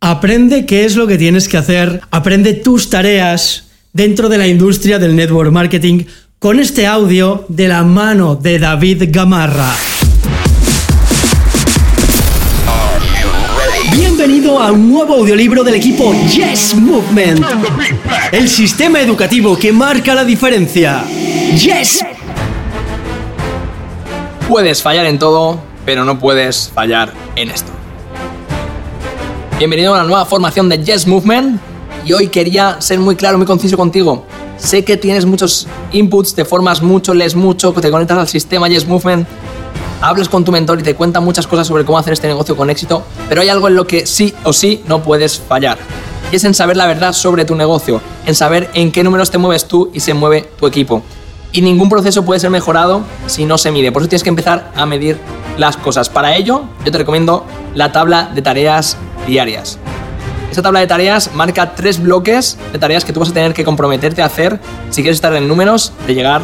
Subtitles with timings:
[0.00, 5.00] Aprende qué es lo que tienes que hacer, aprende tus tareas dentro de la industria
[5.00, 6.04] del network marketing
[6.38, 9.74] con este audio de la mano de David Gamarra.
[13.92, 17.44] Bienvenido a un nuevo audiolibro del equipo Yes Movement,
[18.30, 21.04] el sistema educativo que marca la diferencia.
[21.56, 22.04] Yes.
[24.46, 27.72] Puedes fallar en todo, pero no puedes fallar en esto.
[29.58, 31.60] Bienvenido a una nueva formación de Yes Movement
[32.06, 34.24] y hoy quería ser muy claro, muy conciso contigo.
[34.56, 38.86] Sé que tienes muchos inputs, te formas mucho, lees mucho, te conectas al sistema Yes
[38.86, 39.26] Movement,
[40.00, 42.70] hablas con tu mentor y te cuenta muchas cosas sobre cómo hacer este negocio con
[42.70, 45.76] éxito, pero hay algo en lo que sí o sí no puedes fallar.
[46.30, 49.38] Y es en saber la verdad sobre tu negocio, en saber en qué números te
[49.38, 51.02] mueves tú y se mueve tu equipo.
[51.50, 53.90] Y ningún proceso puede ser mejorado si no se mide.
[53.90, 55.18] Por eso tienes que empezar a medir
[55.58, 56.08] las cosas.
[56.08, 59.78] Para ello, yo te recomiendo la tabla de tareas diarias.
[60.50, 63.64] Esta tabla de tareas marca tres bloques de tareas que tú vas a tener que
[63.64, 66.42] comprometerte a hacer si quieres estar en números de llegar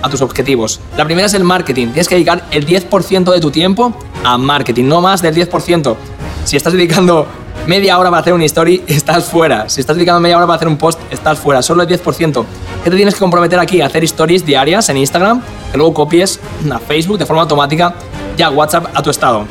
[0.00, 0.80] a tus objetivos.
[0.96, 1.88] La primera es el marketing.
[1.88, 5.96] Tienes que dedicar el 10% de tu tiempo a marketing, no más del 10%.
[6.44, 7.26] Si estás dedicando
[7.66, 9.68] media hora para hacer una story, estás fuera.
[9.68, 11.62] Si estás dedicando media hora para hacer un post, estás fuera.
[11.62, 12.44] Solo el 10%.
[12.82, 13.80] ¿Qué te tienes que comprometer aquí?
[13.80, 16.40] A hacer stories diarias en Instagram, que luego copies
[16.70, 17.94] a Facebook de forma automática
[18.36, 19.46] y a WhatsApp a tu estado.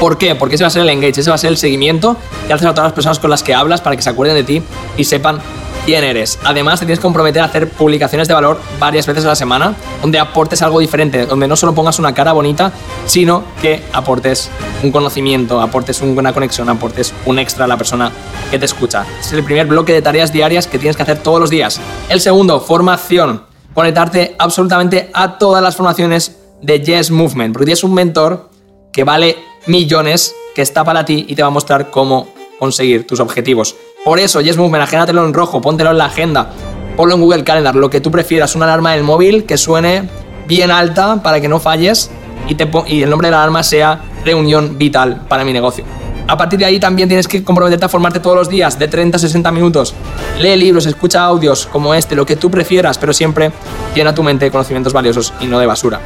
[0.00, 0.34] ¿Por qué?
[0.36, 2.66] Porque ese va a ser el engage, ese va a ser el seguimiento que haces
[2.66, 4.62] a todas las personas con las que hablas para que se acuerden de ti
[4.96, 5.40] y sepan
[5.88, 6.38] quién eres.
[6.44, 9.74] Además, te tienes que comprometer a hacer publicaciones de valor varias veces a la semana,
[10.02, 12.70] donde aportes algo diferente, donde no solo pongas una cara bonita,
[13.06, 14.50] sino que aportes
[14.82, 18.12] un conocimiento, aportes una conexión, aportes un extra a la persona
[18.50, 19.06] que te escucha.
[19.18, 21.80] es el primer bloque de tareas diarias que tienes que hacer todos los días.
[22.08, 23.44] El segundo, formación.
[23.74, 28.50] Conectarte absolutamente a todas las formaciones de Yes Movement, porque tienes un mentor
[28.92, 29.36] que vale
[29.66, 33.76] millones que está para ti y te va a mostrar cómo conseguir tus objetivos.
[34.04, 36.50] Por eso, Yes Movement, agéndatelo en rojo, póntelo en la agenda,
[36.96, 40.08] ponlo en Google Calendar, lo que tú prefieras, una alarma en el móvil que suene
[40.46, 42.10] bien alta para que no falles
[42.48, 45.84] y, te y el nombre de la alarma sea reunión vital para mi negocio.
[46.26, 49.16] A partir de ahí también tienes que comprometerte a formarte todos los días, de 30
[49.16, 49.94] a 60 minutos.
[50.38, 53.50] Lee libros, escucha audios como este, lo que tú prefieras, pero siempre
[53.94, 56.00] llena tu mente de conocimientos valiosos y no de basura.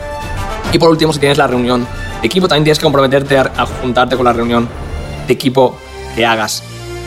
[0.73, 1.87] Y por último, si tienes la reunión
[2.21, 4.69] de equipo, también tienes que comprometerte a, juntarte con la reunión
[5.27, 5.77] de equipo
[6.17, 6.63] que hagas.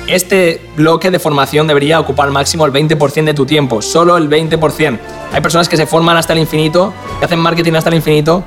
[0.08, 5.00] Este bloque de formación debería ocupar máximo el 20% de tu tiempo, solo el 20%.
[5.34, 8.44] Hay personas que se forman hasta el infinito, que hacen marketing hasta el infinito,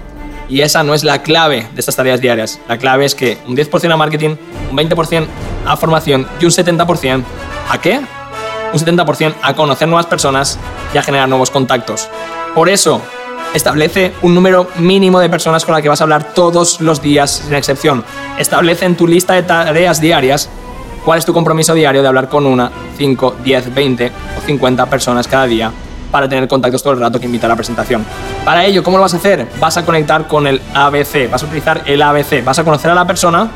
[0.49, 2.61] y esa no es la clave de estas tareas diarias.
[2.69, 4.37] La clave es que un 10% a marketing,
[4.71, 5.27] un 20%
[5.67, 7.25] a formación y un 70%
[7.69, 8.01] a qué?
[8.73, 10.59] Un 70% a conocer nuevas personas
[10.95, 12.09] y a generar nuevos contactos.
[12.55, 13.03] Por eso,
[13.55, 17.43] Establece un número mínimo de personas con las que vas a hablar todos los días,
[17.47, 18.05] sin excepción.
[18.39, 20.49] Establece en tu lista de tareas diarias
[21.05, 25.27] cuál es tu compromiso diario de hablar con una, 5, 10, 20 o 50 personas
[25.27, 25.73] cada día
[26.11, 28.05] para tener contactos todo el rato que invita a la presentación.
[28.45, 29.47] Para ello, ¿cómo lo vas a hacer?
[29.61, 32.95] Vas a conectar con el ABC, vas a utilizar el ABC, vas a conocer a
[32.95, 33.49] la persona,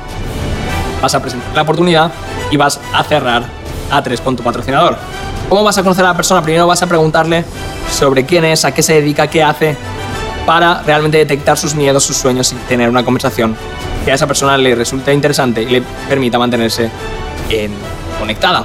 [1.01, 2.13] vas a presentar la oportunidad
[2.51, 3.45] y vas a cerrar
[3.91, 4.97] a 3 con tu patrocinador.
[5.53, 6.41] ¿Cómo vas a conocer a la persona?
[6.41, 7.45] Primero vas a preguntarle
[7.93, 9.77] sobre quién es, a qué se dedica, qué hace,
[10.47, 13.55] para realmente detectar sus miedos, sus sueños y tener una conversación
[14.03, 16.89] que a esa persona le resulte interesante y le permita mantenerse
[18.19, 18.65] conectada.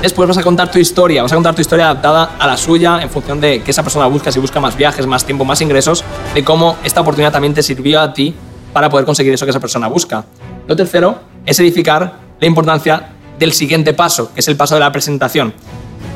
[0.00, 3.02] Después vas a contar tu historia, vas a contar tu historia adaptada a la suya
[3.02, 6.04] en función de qué esa persona busca, si busca más viajes, más tiempo, más ingresos,
[6.34, 8.32] de cómo esta oportunidad también te sirvió a ti
[8.72, 10.24] para poder conseguir eso que esa persona busca.
[10.68, 13.08] Lo tercero es edificar la importancia
[13.40, 15.52] del siguiente paso, que es el paso de la presentación.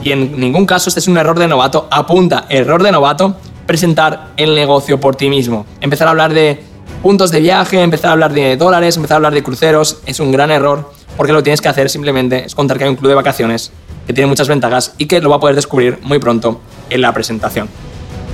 [0.02, 1.88] Y en ningún caso este es un error de novato.
[1.90, 5.66] Apunta, error de novato, presentar el negocio por ti mismo.
[5.81, 6.62] Empezar a hablar de
[7.02, 10.32] puntos de viaje, empezar a hablar de dólares, empezar a hablar de cruceros, es un
[10.32, 13.14] gran error porque lo tienes que hacer simplemente es contar que hay un club de
[13.14, 13.70] vacaciones
[14.06, 16.60] que tiene muchas ventajas y que lo va a poder descubrir muy pronto
[16.90, 17.69] en la presentación.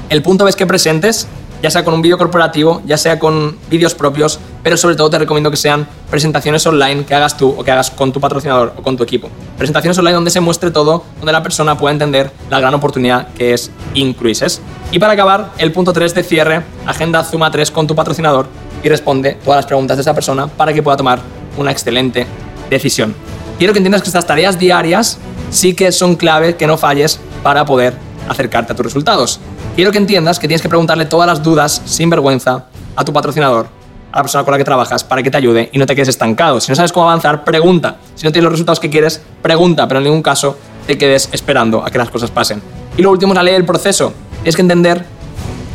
[0.09, 1.29] El punto es que presentes
[1.63, 5.19] ya sea con un vídeo corporativo, ya sea con vídeos propios, pero sobre todo te
[5.19, 8.83] recomiendo que sean presentaciones online que hagas tú o que hagas con tu patrocinador o
[8.83, 9.29] con tu equipo.
[9.57, 13.55] Presentaciones online donde se muestre todo, donde la persona pueda entender la gran oportunidad que
[13.55, 14.61] es Incruises.
[14.93, 18.47] Y para acabar, el punto 3 de cierre, agenda Zuma 3 con tu patrocinador
[18.83, 21.21] y responde todas las preguntas de esa persona para que pueda tomar
[21.57, 22.27] una excelente
[22.71, 23.15] decisión.
[23.59, 25.19] quiero que entiendas que estas tareas diarias
[25.51, 27.95] sí que son clave que no falles para poder
[28.29, 29.41] acercarte a tus resultados.
[29.79, 32.65] Quiero que entiendas que tienes que preguntarle todas las dudas sin vergüenza
[32.97, 33.69] a tu patrocinador,
[34.11, 36.09] a la persona con la que trabajas, para que te ayude y no te quedes
[36.09, 36.61] estancado.
[36.61, 37.99] Si no sabes cómo avanzar, pregunta.
[38.17, 41.87] Si no tienes los resultados que quieres, pregunta, pero en ningún caso te quedes esperando
[41.87, 42.61] a que las cosas pasen.
[42.97, 44.13] Y lo último es la ley del proceso.
[44.39, 45.05] Tienes que entender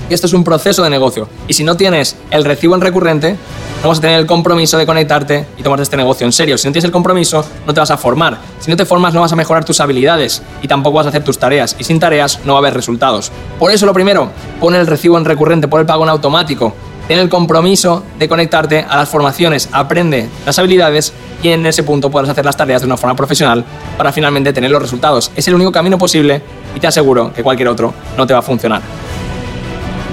[0.08, 1.28] que esto es un proceso de negocio.
[1.48, 3.38] Y si no tienes el recibo en recurrente,
[3.82, 6.58] no vas a tener el compromiso de conectarte y tomar este negocio en serio.
[6.58, 8.38] Si no tienes el compromiso, no te vas a formar.
[8.60, 11.24] Si no te formas, no vas a mejorar tus habilidades y tampoco vas a hacer
[11.24, 11.76] tus tareas.
[11.78, 13.32] Y sin tareas, no va a haber resultados.
[13.60, 14.30] Por eso, lo primero,
[14.60, 16.74] pon el recibo en recurrente, pon el pago en automático.
[17.08, 21.12] Ten el compromiso de conectarte a las formaciones, aprende las habilidades
[21.42, 23.66] y en ese punto podrás hacer las tareas de una forma profesional
[23.98, 25.30] para finalmente tener los resultados.
[25.36, 26.42] Es el único camino posible
[26.74, 28.82] y te aseguro que cualquier otro no te va a funcionar.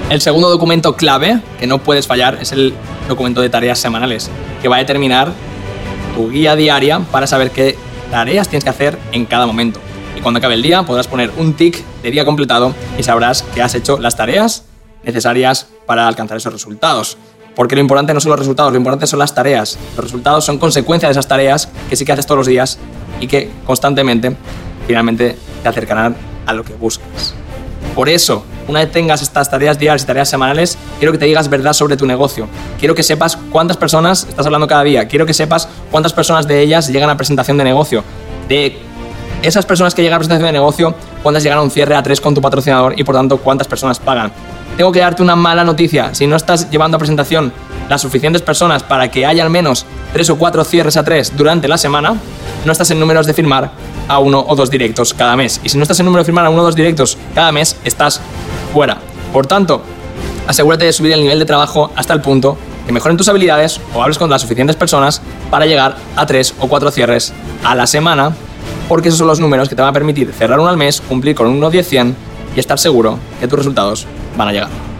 [0.09, 2.73] El segundo documento clave que no puedes fallar es el
[3.07, 4.29] documento de tareas semanales,
[4.61, 5.31] que va a determinar
[6.15, 7.77] tu guía diaria para saber qué
[8.09, 9.79] tareas tienes que hacer en cada momento.
[10.17, 13.61] Y cuando acabe el día podrás poner un tick de día completado y sabrás que
[13.61, 14.65] has hecho las tareas
[15.03, 17.17] necesarias para alcanzar esos resultados.
[17.55, 19.77] Porque lo importante no son los resultados, lo importante son las tareas.
[19.95, 22.79] Los resultados son consecuencia de esas tareas que sí que haces todos los días
[23.19, 24.35] y que constantemente
[24.87, 26.15] finalmente te acercarán
[26.45, 27.33] a lo que buscas.
[27.95, 31.49] Por eso, una vez tengas estas tareas diarias y tareas semanales, quiero que te digas
[31.49, 32.47] verdad sobre tu negocio.
[32.79, 35.07] Quiero que sepas cuántas personas estás hablando cada día.
[35.07, 38.03] Quiero que sepas cuántas personas de ellas llegan a presentación de negocio.
[38.47, 38.77] De
[39.43, 42.21] esas personas que llegan a presentación de negocio, cuántas llegan a un cierre a tres
[42.21, 44.31] con tu patrocinador y por tanto cuántas personas pagan.
[44.77, 46.15] Tengo que darte una mala noticia.
[46.15, 47.51] Si no estás llevando a presentación
[47.89, 51.67] las suficientes personas para que haya al menos tres o cuatro cierres a tres durante
[51.67, 52.15] la semana,
[52.63, 53.71] no estás en números de firmar
[54.07, 55.59] a uno o dos directos cada mes.
[55.63, 57.75] Y si no estás en número de firmar a uno o dos directos cada mes,
[57.83, 58.21] estás
[58.73, 58.97] fuera.
[59.33, 59.81] Por tanto,
[60.47, 64.01] asegúrate de subir el nivel de trabajo hasta el punto que mejoren tus habilidades o
[64.01, 67.33] hables con las suficientes personas para llegar a tres o cuatro cierres
[67.63, 68.33] a la semana,
[68.89, 71.35] porque esos son los números que te van a permitir cerrar uno al mes, cumplir
[71.35, 72.15] con un 1 10 100
[72.55, 74.07] y estar seguro que tus resultados
[74.37, 74.90] van a llegar.